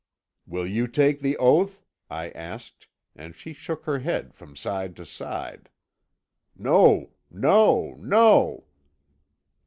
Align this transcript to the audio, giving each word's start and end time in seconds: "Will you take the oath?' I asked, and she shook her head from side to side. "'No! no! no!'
"Will 0.47 0.65
you 0.65 0.87
take 0.87 1.19
the 1.19 1.37
oath?' 1.37 1.83
I 2.09 2.31
asked, 2.31 2.87
and 3.15 3.35
she 3.35 3.53
shook 3.53 3.85
her 3.85 3.99
head 3.99 4.33
from 4.33 4.55
side 4.55 4.95
to 4.95 5.05
side. 5.05 5.69
"'No! 6.57 7.11
no! 7.29 7.93
no!' 7.99 8.65